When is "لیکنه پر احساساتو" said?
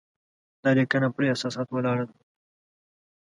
0.77-1.71